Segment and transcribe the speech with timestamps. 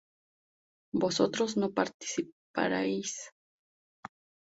[1.03, 3.13] ¿vosotros no partiríais?